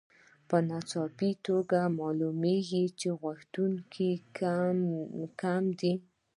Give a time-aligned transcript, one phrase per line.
[0.49, 4.11] په ناڅاپي توګه معلومېږي چې غوښتونکي
[5.41, 5.93] کم دي